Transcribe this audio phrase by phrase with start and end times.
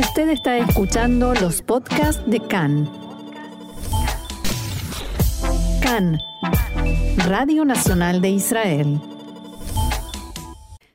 [0.00, 2.90] Usted está escuchando los podcasts de CAN.
[5.82, 6.18] CAN,
[7.26, 8.98] Radio Nacional de Israel.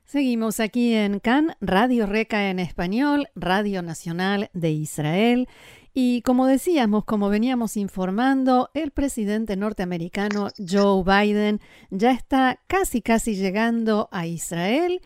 [0.05, 5.47] Seguimos aquí en CAN, Radio Reca en español, Radio Nacional de Israel.
[5.93, 11.61] Y como decíamos, como veníamos informando, el presidente norteamericano Joe Biden
[11.91, 14.99] ya está casi, casi llegando a Israel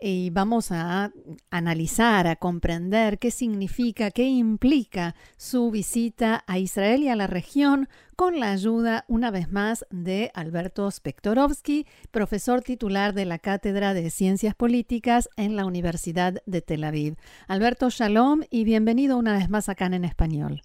[0.00, 1.12] y vamos a
[1.50, 7.88] analizar, a comprender qué significa, qué implica su visita a Israel y a la región
[8.16, 14.10] con la ayuda, una vez más, de Alberto Spektorovsky, profesor titular de la Cátedra de
[14.10, 17.16] Ciencias Políticas en la Universidad de Tel Aviv.
[17.46, 20.62] Alberto, shalom y bienvenido una vez más acá en Español.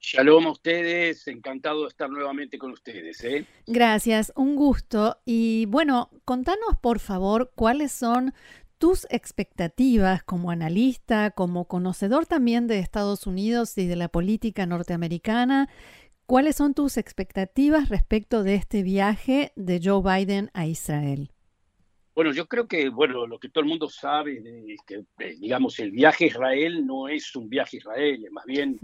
[0.00, 3.22] Shalom a ustedes, encantado de estar nuevamente con ustedes.
[3.24, 3.46] ¿eh?
[3.66, 5.18] Gracias, un gusto.
[5.24, 8.32] Y bueno, contanos por favor cuáles son
[8.78, 15.68] tus expectativas como analista, como conocedor también de Estados Unidos y de la política norteamericana.
[16.26, 21.32] ¿Cuáles son tus expectativas respecto de este viaje de Joe Biden a Israel?
[22.14, 25.78] Bueno, yo creo que, bueno, lo que todo el mundo sabe es que, eh, digamos,
[25.78, 28.78] el viaje a Israel no es un viaje a Israel, es más bien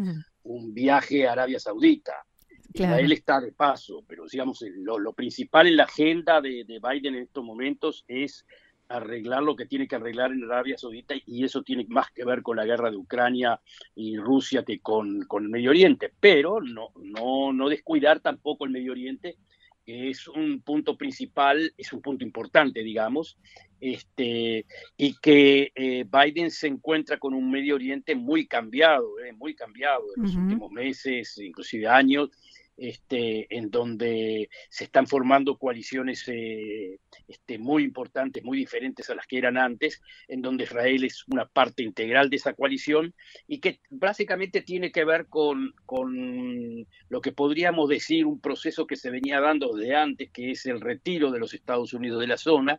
[0.44, 2.24] un viaje a Arabia Saudita.
[2.72, 7.44] Israel está de paso, pero digamos, lo, principal en la agenda de, Biden en estos
[7.44, 8.44] momentos es
[8.88, 12.42] arreglar lo que tiene que arreglar en Arabia Saudita y eso tiene más que ver
[12.42, 13.60] con la guerra de Ucrania
[13.94, 18.72] y Rusia que con, con el Medio Oriente, pero no, no, no descuidar tampoco el
[18.72, 19.38] Medio Oriente
[19.86, 23.38] es un punto principal, es un punto importante, digamos,
[23.84, 24.64] este,
[24.96, 30.02] y que eh, Biden se encuentra con un Medio Oriente muy cambiado, eh, muy cambiado
[30.16, 32.30] en los últimos meses, inclusive años,
[32.76, 39.26] este, en donde se están formando coaliciones eh, este, muy importantes, muy diferentes a las
[39.26, 43.14] que eran antes, en donde Israel es una parte integral de esa coalición
[43.46, 48.96] y que básicamente tiene que ver con, con lo que podríamos decir un proceso que
[48.96, 52.36] se venía dando desde antes, que es el retiro de los Estados Unidos de la
[52.36, 52.78] zona,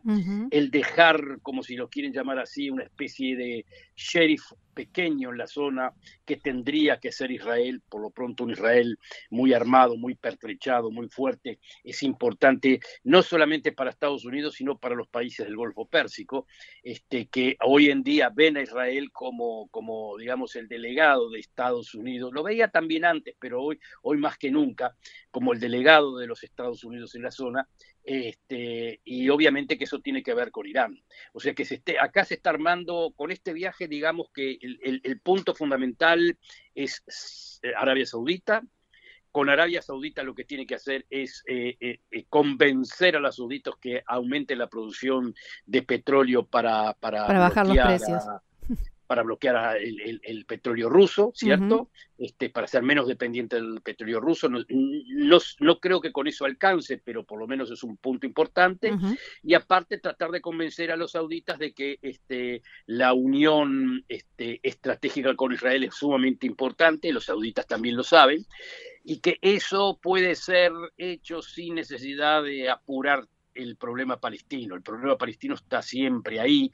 [0.50, 3.64] el dejar, como si lo quieren llamar así, una especie de
[3.96, 4.42] sheriff
[4.76, 5.94] pequeño en la zona
[6.26, 8.98] que tendría que ser Israel, por lo pronto un Israel
[9.30, 14.94] muy armado, muy pertrechado, muy fuerte, es importante no solamente para Estados Unidos, sino para
[14.94, 16.46] los países del Golfo Pérsico,
[16.82, 21.94] este, que hoy en día ven a Israel como, como, digamos, el delegado de Estados
[21.94, 22.32] Unidos.
[22.34, 24.94] Lo veía también antes, pero hoy, hoy más que nunca,
[25.36, 27.68] como el delegado de los Estados Unidos en la zona,
[28.02, 30.98] este, y obviamente que eso tiene que ver con Irán.
[31.34, 35.20] O sea que se esté, acá se está armando, con este viaje, digamos que el,
[35.20, 36.38] punto fundamental
[36.74, 38.62] es eh, Arabia Saudita.
[39.30, 43.76] Con Arabia Saudita lo que tiene que hacer es eh, eh, convencer a los sauditos
[43.76, 45.34] que aumente la producción
[45.66, 48.24] de petróleo para, para, bajar los precios
[49.06, 51.90] para bloquear el, petróleo ruso, ¿cierto?
[52.18, 54.48] este, para ser menos dependiente del petróleo ruso.
[54.48, 58.92] No, no, creo que con eso alcance, pero por lo menos es un punto importante.
[59.42, 65.34] Y aparte tratar de convencer a los sauditas de que este, la unión este, estratégica
[65.34, 68.46] con Israel es sumamente importante, los sauditas también lo saben,
[69.04, 74.74] y que eso puede ser hecho sin necesidad de apurar el problema palestino.
[74.74, 76.70] El problema palestino está siempre ahí,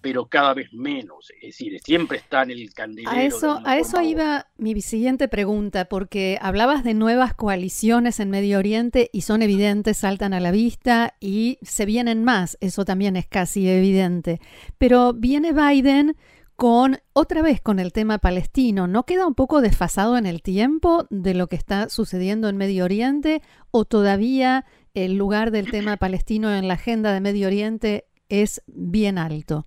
[0.00, 1.30] pero cada vez menos.
[1.40, 3.10] Es decir, siempre está en el candelero.
[3.10, 8.58] A eso, a eso iba mi siguiente pregunta, porque hablabas de nuevas coaliciones en Medio
[8.58, 12.58] Oriente y son evidentes, saltan a la vista y se vienen más.
[12.60, 14.40] Eso también es casi evidente.
[14.78, 16.16] Pero viene Biden
[16.56, 18.86] con otra vez con el tema palestino.
[18.86, 22.84] ¿No queda un poco desfasado en el tiempo de lo que está sucediendo en Medio
[22.84, 28.62] Oriente o todavía el lugar del tema palestino en la agenda de Medio Oriente es
[28.66, 29.66] bien alto?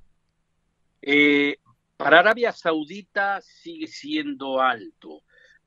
[1.01, 1.57] Eh,
[1.97, 5.23] para Arabia Saudita sigue siendo alto.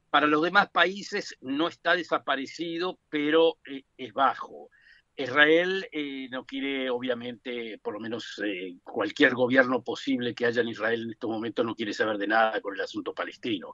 [0.09, 4.71] Para los demás países no está desaparecido, pero eh, es bajo.
[5.17, 8.41] Israel eh, no quiere, obviamente, por lo menos
[8.83, 12.61] cualquier gobierno posible que haya en Israel en estos momentos no quiere saber de nada
[12.61, 13.73] con el asunto palestino.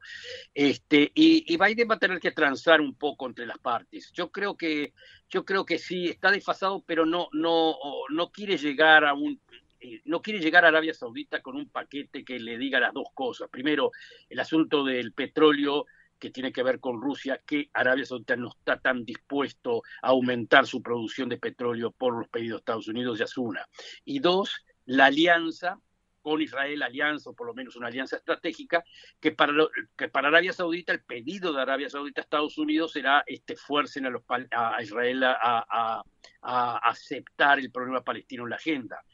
[0.52, 4.10] Este, y, y, Biden va a tener que transar un poco entre las partes.
[4.12, 4.92] Yo creo que,
[5.28, 7.76] yo creo que sí, está desfasado, pero no, no,
[8.10, 9.40] no quiere llegar a un
[9.80, 13.08] eh, no quiere llegar a Arabia Saudita con un paquete que le diga las dos
[13.14, 13.48] cosas.
[13.50, 13.92] Primero,
[14.28, 15.86] el asunto del petróleo
[16.18, 20.66] que tiene que ver con Rusia, que Arabia Saudita no está tan dispuesto a aumentar
[20.66, 23.66] su producción de petróleo por los pedidos de Estados Unidos, ya es una.
[24.04, 25.78] Y dos, la alianza
[26.26, 28.82] con Israel, alianza, o por lo menos una alianza estratégica,
[29.20, 29.52] que para,
[29.96, 34.06] que para Arabia Saudita, el pedido de Arabia Saudita a Estados Unidos será este, fuercen
[34.06, 36.02] a, los, a Israel a,
[36.42, 39.04] aceptar el problema palestino en la agenda.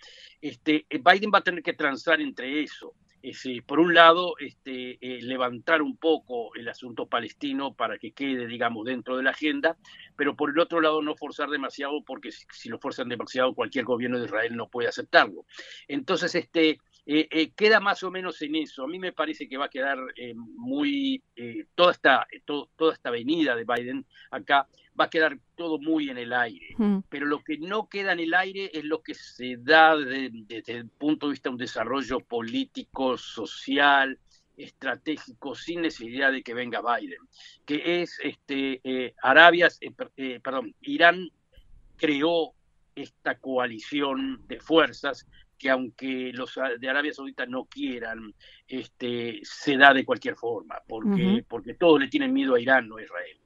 [0.40, 2.94] Este, Biden va a tener que transar entre eso
[3.66, 8.84] por un lado, este, eh, levantar un poco el asunto palestino para que quede, digamos,
[8.84, 9.76] dentro de la agenda,
[10.16, 14.19] pero por el otro lado no forzar demasiado, porque si, lo fuerzan demasiado, cualquier gobierno
[14.19, 15.46] de Israel no puede aceptarlo.
[15.86, 18.84] Entonces, este, eh, eh, queda más o menos en eso.
[18.84, 19.99] A mí me parece que va a quedar
[20.34, 21.22] muy,
[21.75, 24.69] toda, esta, toda esta venida de Biden acá
[24.99, 26.75] va a quedar todo muy en el aire.
[26.76, 26.99] Mm.
[27.08, 30.88] Pero lo que no queda en el aire es lo que se da desde el
[30.88, 34.19] punto de vista de un desarrollo político, social,
[34.56, 37.20] estratégico, sin necesidad de que venga Biden,
[37.64, 41.31] que es este, eh, Arabia, eh, eh, perdón, Irán
[41.96, 42.52] creó
[42.94, 45.26] esta coalición de fuerzas
[45.62, 48.34] que aunque los de Arabia Saudita no quieran,
[48.66, 52.96] este, se da de cualquier forma, porque, porque todos le tienen miedo a Irán, no
[52.96, 53.38] a Israel.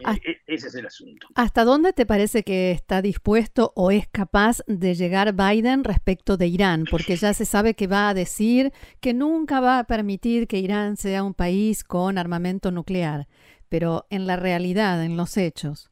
[0.00, 1.28] E, e, ese es el asunto.
[1.34, 6.46] ¿Hasta dónde te parece que está dispuesto o es capaz de llegar Biden respecto de
[6.46, 6.84] Irán?
[6.90, 8.70] Porque ya se sabe que va a decir
[9.00, 13.28] que nunca va a permitir que Irán sea un país con armamento nuclear.
[13.70, 15.90] Pero en la realidad, en los hechos.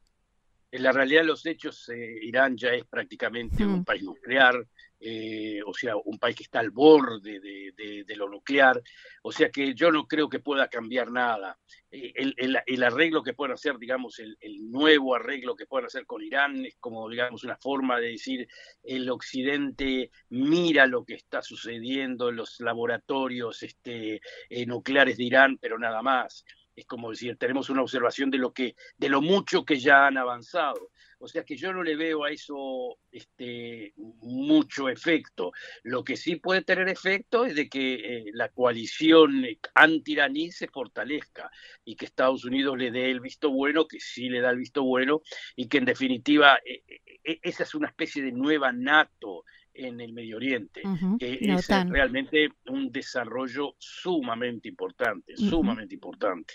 [0.72, 4.66] En la realidad, los hechos, eh, Irán ya es prácticamente un país nuclear.
[5.02, 8.82] Eh, o sea, un país que está al borde de, lo nuclear,
[9.22, 11.58] o sea que yo no creo que pueda cambiar nada.
[11.90, 14.36] Eh, el, arreglo que puedan hacer, digamos, el,
[14.70, 18.46] nuevo arreglo que puedan hacer con Irán es como, digamos, una forma de decir,
[18.82, 24.20] el occidente mira lo que está sucediendo en los laboratorios este,
[24.50, 26.44] eh, nucleares de Irán, pero nada más
[26.80, 30.18] es como decir, tenemos una observación de lo que, de lo mucho que ya han
[30.18, 30.90] avanzado.
[31.22, 35.52] O sea que yo no le veo a eso este, mucho efecto.
[35.82, 39.44] Lo que sí puede tener efecto es de que eh, la coalición
[39.74, 41.50] anti-iraní se fortalezca
[41.84, 44.82] y que Estados Unidos le dé el visto bueno, que sí le da el visto
[44.82, 45.20] bueno,
[45.56, 46.82] y que en definitiva eh,
[47.22, 49.44] eh, esa es una especie de nueva NATO
[49.74, 50.82] en el Medio Oriente,
[51.18, 56.54] que es realmente un desarrollo sumamente importante, sumamente importante.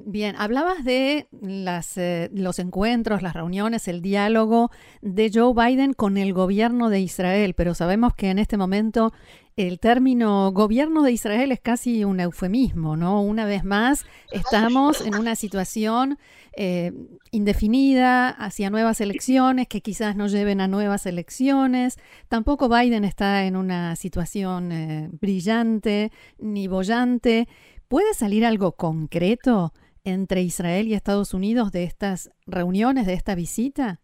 [0.00, 4.70] Bien, hablabas de las, eh, los encuentros, las reuniones, el diálogo
[5.02, 9.12] de Joe Biden con el gobierno de Israel, pero sabemos que en este momento
[9.56, 13.20] el término gobierno de Israel es casi un eufemismo, ¿no?
[13.20, 16.16] Una vez más, estamos en una situación
[16.56, 16.92] eh,
[17.32, 21.98] indefinida hacia nuevas elecciones que quizás no lleven a nuevas elecciones.
[22.28, 27.48] Tampoco Biden está en una situación eh, brillante ni bollante.
[27.88, 29.72] ¿Puede salir algo concreto?
[30.08, 34.00] Entre Israel y Estados Unidos de estas reuniones, de esta visita?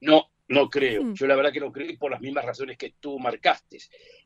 [0.00, 1.04] No, no creo.
[1.04, 1.14] Hmm.
[1.14, 3.78] Yo la verdad que no creo por las mismas razones que tú marcaste.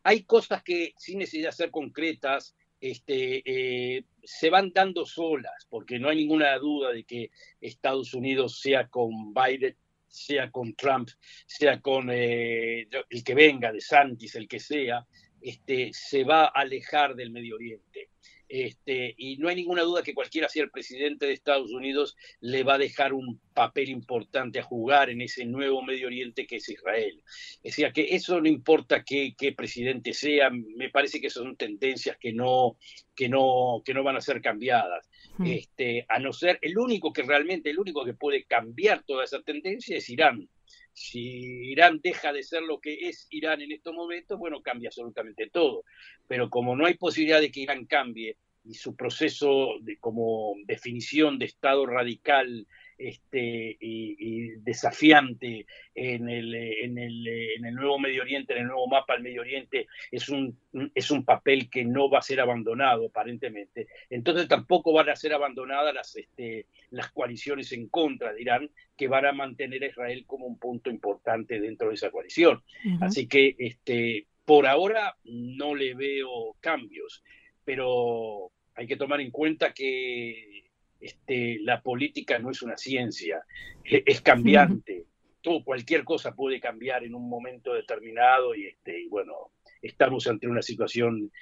[0.03, 6.00] Hay cosas que sin necesidad de ser concretas este, eh, se van dando solas, porque
[6.00, 7.31] no hay ninguna duda de que
[7.61, 9.76] Estados Unidos, sea con Biden,
[10.09, 11.09] sea con Trump,
[11.47, 15.06] sea con eh, el que venga, de Santis, el que sea,
[15.41, 18.09] este, se va a alejar del Medio Oriente.
[18.52, 22.64] Este, y no hay ninguna duda que cualquiera sea el presidente de Estados Unidos le
[22.64, 26.69] va a dejar un papel importante a jugar en ese nuevo Medio Oriente que es
[26.69, 27.22] Israel.
[27.64, 32.34] O sea que eso no importa qué, presidente sea, me parece que son tendencias que
[32.34, 32.76] no,
[33.14, 35.08] que no, que no van a ser cambiadas.
[35.38, 35.46] Hmm.
[35.46, 39.40] Este, a no ser, el único que realmente, el único que puede cambiar toda esa
[39.40, 40.46] tendencia es Irán.
[40.93, 45.49] Si Irán deja de ser lo que es Irán en estos momentos, bueno, cambia absolutamente
[45.49, 45.84] todo.
[46.28, 51.38] Pero como no hay posibilidad de que Irán cambie y su proceso de, como definición
[51.38, 52.66] de Estado radical
[52.99, 58.87] este, y, desafiante en el, en, el, en el nuevo Medio Oriente, en el nuevo
[58.87, 60.57] mapa del Medio Oriente, es un,
[60.95, 63.88] es un papel que no va a ser abandonado aparentemente.
[64.09, 69.09] Entonces tampoco van a ser abandonadas las, este, las coaliciones en contra de Irán, que
[69.09, 72.62] van a mantener a Israel como un punto importante dentro de esa coalición.
[73.00, 77.23] Así que este, por ahora no le veo cambios,
[77.64, 80.64] pero hay que tomar en cuenta que
[81.00, 83.42] este, la política no es una ciencia,
[83.85, 85.04] e, es, cambiante.
[85.40, 89.50] Todo, cualquier cosa puede cambiar en un momento determinado y, este, bueno,
[89.83, 91.33] estamos ante una situación,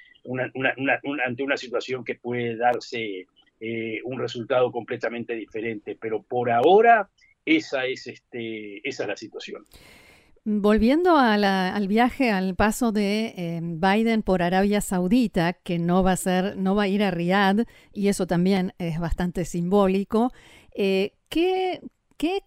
[1.25, 3.27] ante una situación que puede darse
[3.59, 5.95] eh, un resultado completamente diferente.
[6.01, 7.09] Pero por ahora
[7.45, 9.65] esa es, este, esa es la situación.
[10.43, 16.17] Volviendo al viaje, al paso de em, Biden por Arabia Saudita, que no va a
[16.17, 20.31] ser, no va a ir a Riyadh, y eso también es bastante simbólico.
[20.73, 21.81] Eh, ¿qué,
[22.21, 22.43] ¿qué,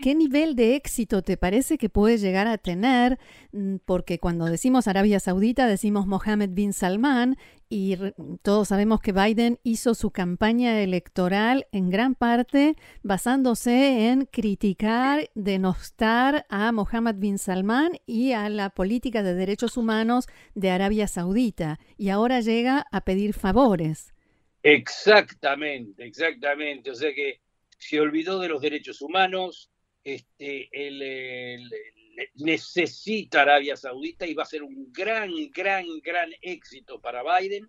[0.00, 3.18] ¿qué nivel de éxito te parece que puede llegar a tener?
[3.52, 7.36] Mm, porque cuando decimos Arabia Saudita decimos Mohammed bin Salman
[7.68, 7.98] y
[8.40, 16.46] todos sabemos que Biden hizo su campaña electoral en gran parte basándose en criticar, denostar
[16.48, 21.78] a Mohammed bin Salman y a la política de derechos humanos de Arabia Saudita.
[21.98, 24.14] Y ahora llega a pedir favores.
[24.62, 26.90] Exactamente, exactamente.
[26.90, 27.41] O sea que
[27.82, 29.72] se olvidó de los derechos humanos,
[30.04, 30.70] este,
[32.36, 37.68] necesita Arabia Saudita y va a ser un gran, gran, gran éxito para Biden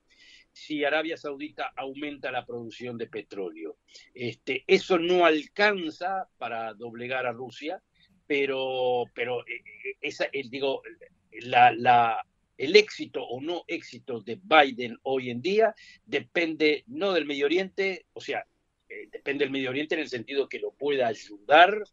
[0.52, 3.78] si Arabia Saudita aumenta la producción de petróleo.
[4.14, 7.82] Este, eso no alcanza para doblegar a Rusia,
[8.28, 9.64] pero, pero eh,
[10.00, 10.84] eh, el, digo,
[11.32, 15.74] el éxito o no éxito de Biden hoy en día
[16.06, 18.46] depende no del Medio Oriente, o sea,
[18.94, 21.84] eh, depende del Medio Oriente en el sentido que lo pueda ayudar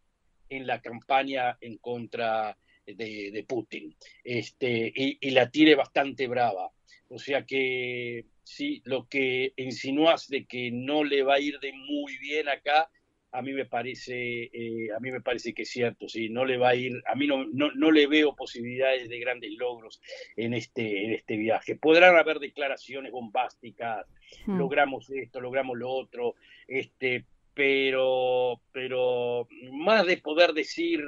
[0.49, 3.95] en la campaña en contra de, Putin.
[4.23, 6.71] Este, y, la tiene bastante brava.
[7.09, 11.73] O sea que sí, lo que insinúas de que no le va a ir de
[11.73, 12.89] muy bien acá,
[13.31, 16.57] a mí me parece, eh, a mí me parece que es cierto, sí, no le
[16.57, 20.01] va a ir, a mí no, no, le veo posibilidades de grandes logros
[20.35, 21.75] en este, en este viaje.
[21.75, 24.05] Podrán haber declaraciones bombásticas,
[24.45, 24.57] hmm.
[24.57, 26.35] logramos esto, logramos lo otro,
[26.67, 31.01] este, pero, pero más de poder decir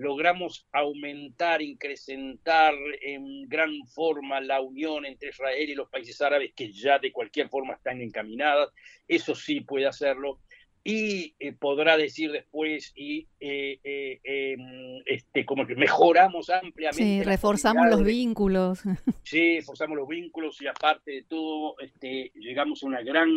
[0.00, 6.72] logramos aumentar, incrementar en gran forma la unión entre Israel y los países árabes que
[6.72, 8.70] ya de cualquier forma están encaminadas,
[9.06, 10.40] eso sí puede hacerlo,
[10.82, 17.22] y eh, podrá decir después y eh, eh, em, este como que mejoramos ampliamente sí
[17.22, 18.80] reforzamos los vínculos.
[19.22, 23.30] Sí reforzamos los vínculos y aparte de todo este llegamos a una gran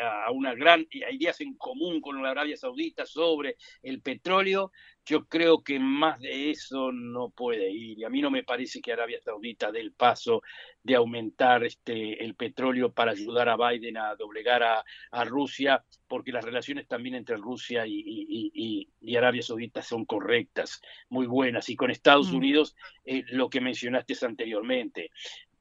[0.00, 4.72] a una gran ideas en común con la Arabia Saudita sobre el petróleo
[5.08, 8.82] yo creo que más de eso no puede ir y a mí no me parece
[8.82, 10.42] que Arabia Saudita dé el paso
[10.82, 16.44] de aumentar este, el petróleo para ayudar a Biden a doblegar a, Rusia, porque las
[16.44, 18.86] relaciones también entre Rusia y,
[19.16, 21.68] Arabia Saudita son correctas, muy buenas.
[21.70, 22.36] Y con Estados mm.
[22.36, 25.10] Unidos, eh, lo que mencionaste anteriormente,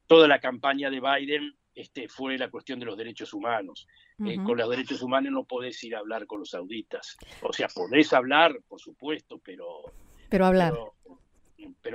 [0.07, 3.87] toda la campaña de Biden este, fue la cuestión de los derechos humanos.
[4.25, 7.17] Eh, con los derechos humanos no podés ir a hablar con los sauditas.
[7.41, 9.83] O sea, podés hablar, por supuesto, pero...
[10.29, 11.19] Pero hablar pero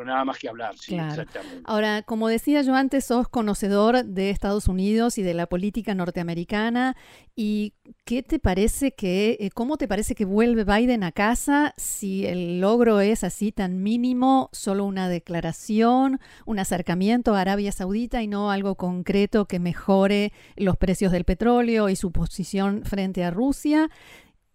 [0.04, 1.62] nada más que hablar, sí, exactamente.
[1.64, 6.97] Ahora, como decía yo antes, sos conocedor de Estados Unidos y de la política norteamericana.
[7.35, 12.26] ¿Y qué te parece que, eh, cómo te parece que vuelve Biden a casa si
[12.26, 18.28] el logro es así tan mínimo, solo una declaración, un acercamiento a Arabia Saudita y
[18.28, 23.90] no algo concreto que mejore los precios del petróleo y su posición frente a Rusia?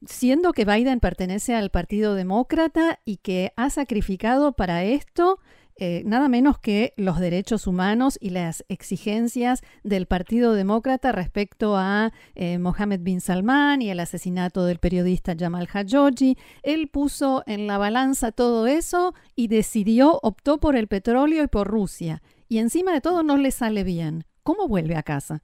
[0.06, 5.39] Siendo que Biden pertenece al Partido Demócrata y que ha sacrificado para esto
[5.80, 12.12] eh, nada menos que los derechos humanos y las exigencias del Partido Demócrata respecto a
[12.34, 16.36] eh, Mohammed bin Salman y el asesinato del periodista Jamal Khashoggi.
[16.63, 21.68] Él puso en la balanza todo eso y decidió, optó por el petróleo y por
[21.68, 22.24] Rusia.
[22.50, 24.25] Y encima de todo no le sale bien.
[24.42, 25.44] ¿Cómo vuelve a casa?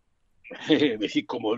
[1.28, 1.56] como,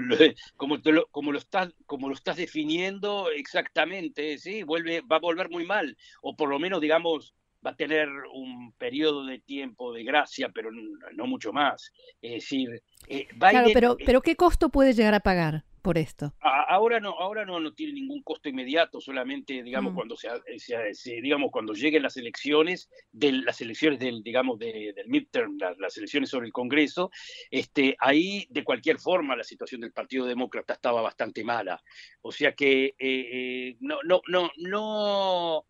[0.57, 4.63] como, lo, como, lo estás, como lo estás definiendo exactamente, ¿sí?
[4.63, 7.33] Vuelve, va a volver muy mal, o por lo menos, digamos,
[7.65, 11.91] va a tener un periodo de tiempo de gracia, pero no, mucho más.
[12.21, 15.63] Es decir, eh, claro, pero, pero ¿qué costo puede llegar a pagar?
[15.85, 16.33] Por esto?
[16.41, 19.95] Ahora no, ahora no, no tiene ningún costo inmediato, solamente digamos mm.
[19.95, 25.95] cuando se, digamos cuando lleguen las elecciones, de las elecciones del digamos del midterm, las,
[25.95, 27.11] elecciones sobre el Congreso,
[27.51, 31.79] este, ahí de cualquier forma la situación del Partido Demócrata estaba bastante mala,
[32.23, 35.65] o sea que eh, eh, no, no, no, no,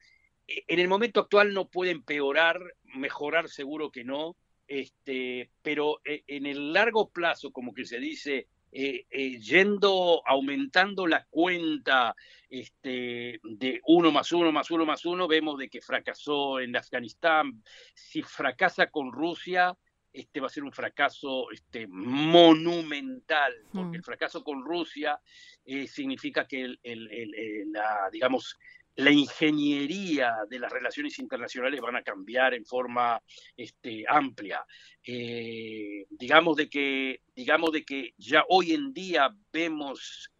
[0.47, 6.45] en el momento actual no puede empeorar, mejorar seguro que no, este, pero eh, en
[6.45, 12.13] el largo plazo, como que se dice eh, eh, yendo, aumentando la cuenta
[12.49, 17.63] este, de uno más uno más uno más uno, vemos de que fracasó en Afganistán.
[17.93, 19.77] Si fracasa con Rusia,
[20.11, 23.95] este va a ser un fracaso este, monumental, porque mm.
[23.95, 25.21] el fracaso con Rusia
[25.63, 28.57] eh, significa que el, la, digamos,
[28.95, 33.21] la ingeniería de las relaciones internacionales van a cambiar en forma
[33.57, 34.65] este, amplia.
[35.05, 40.31] Eh, digamos, de que, digamos de que ya hoy en día vemos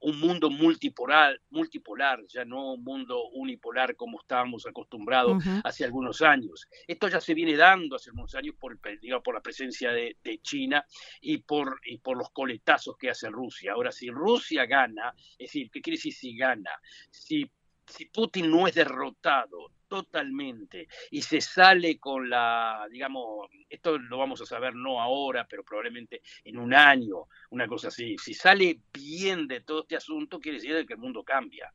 [0.00, 6.68] un mundo multipolar, multipolar, ya no un mundo unipolar como estábamos acostumbrados hace algunos años.
[6.86, 10.84] Esto ya se viene dando hace algunos años por, por la presencia de, China
[11.20, 13.72] y por, y por los coletazos que hace Rusia.
[13.72, 16.70] Ahora, si Rusia gana, es decir, ¿qué quiere decir si gana?
[17.10, 17.50] Si
[17.88, 24.40] si Putin no es derrotado totalmente y se sale con la, digamos, esto lo vamos
[24.40, 29.48] a saber no ahora, pero probablemente en un año, una cosa así, si sale bien
[29.48, 31.72] de todo este asunto, quiere decir que el mundo cambia,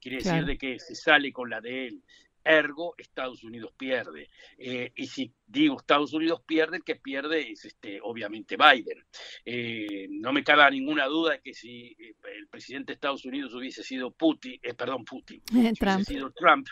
[0.00, 2.02] quiere decir de que se sale con la de él.
[2.46, 4.30] Ergo, Estados Unidos pierde.
[4.56, 9.04] Eh, y si digo Estados Unidos pierde, el que pierde es este, obviamente Biden.
[9.44, 13.52] Eh, no me cabe ninguna duda de que si eh, el presidente de Estados Unidos
[13.52, 16.68] hubiese sido Putin, perdón, Putin, hubiese sido Trump,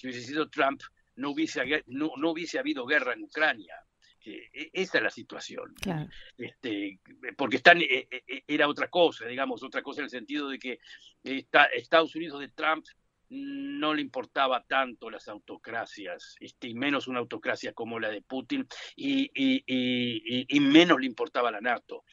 [0.00, 0.80] si hubiese sido Trump,
[1.16, 3.74] no hubiese, no, hubiese habido guerra en Ucrania.
[4.24, 5.74] E, esa es la situación.
[6.38, 6.98] Este,
[7.36, 7.80] porque están,
[8.46, 10.78] era otra cosa, digamos, otra cosa en el sentido de que
[11.22, 12.86] está, Estados Unidos de Trump
[13.30, 18.66] no le importaba tanto las autocracias, este, y menos una autocracia como la de Putin,
[18.96, 22.04] y, y, menos le importaba la NATO.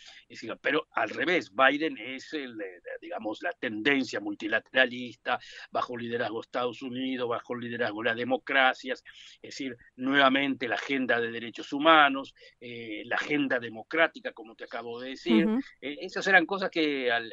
[0.62, 5.40] pero al revés, Biden es, el, eh, digamos, la tendencia multilateralista,
[5.72, 9.04] bajo liderazgo de Estados Unidos, bajo liderazgo de las democracias,
[9.42, 15.00] es decir, nuevamente la agenda de derechos humanos, eh, la agenda democrática, como te acabo
[15.00, 15.48] de decir.
[15.82, 17.32] Eh, esas eran cosas que al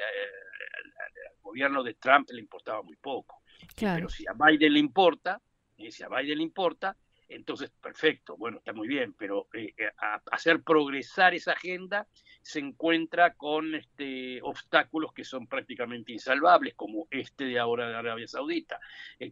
[1.42, 3.43] gobierno de Trump le importaba muy poco.
[3.76, 5.40] Pero si a Biden le importa,
[5.76, 6.97] eh, si a Biden le importa,
[7.28, 9.90] entonces perfecto, bueno, está muy bien, pero eh, eh,
[10.30, 12.06] hacer progresar esa agenda
[12.44, 18.28] se encuentra con este, obstáculos que son prácticamente insalvables, como este de ahora de Arabia
[18.28, 18.78] Saudita.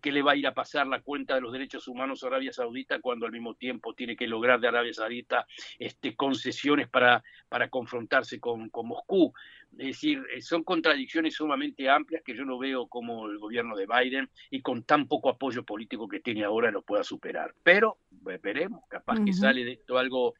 [0.01, 2.55] ¿Qué le va a ir a pasar la cuenta de los derechos humanos a Arabia
[2.55, 5.47] Saudita cuando al mismo tiempo tiene que lograr de Arabia Saudita
[5.79, 9.35] este, concesiones para, para confrontarse con, con Moscú?
[9.73, 13.87] Es decir, eh, son contradicciones sumamente amplias que yo no veo como el gobierno de
[13.87, 17.55] Biden y con tan poco apoyo político que tiene ahora lo pueda superar.
[17.63, 17.99] Pero
[18.43, 20.35] veremos, capaz que sale de esto algo,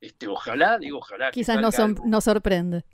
[0.00, 1.30] este, ojalá, digo ojalá.
[1.30, 2.84] Quizás nos, nos sorprende.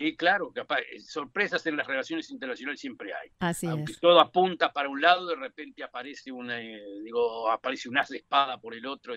[0.00, 3.30] Sí, claro, capaz, eh, sorpresas en las relaciones internacionales siempre hay.
[3.38, 7.98] Así Aunque todo apunta para un lado, de repente aparece una, eh, digo, aparece un
[7.98, 9.14] as de espada por el otro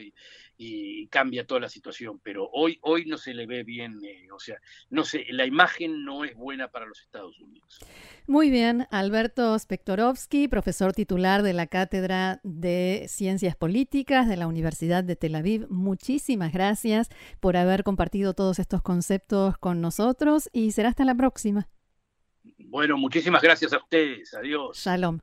[0.64, 2.20] y, cambia toda la situación.
[2.24, 4.58] Pero hoy, hoy no se le ve bien, eh, o sea,
[4.90, 7.80] no sé, la imagen no es buena para los Estados Unidos.
[8.26, 15.04] Muy bien, Alberto Spektorovsky, profesor titular de la Cátedra de Ciencias Políticas de la Universidad
[15.04, 15.68] de Tel Aviv.
[15.70, 21.68] Muchísimas gracias por haber compartido todos estos conceptos con nosotros y será hasta la próxima.
[22.58, 24.34] Bueno, muchísimas gracias a ustedes.
[24.34, 24.78] Adiós.
[24.78, 25.20] Shalom.